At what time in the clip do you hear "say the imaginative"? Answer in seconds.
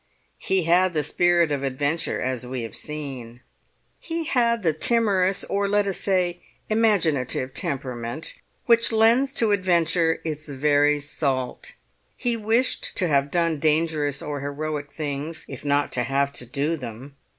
5.99-7.53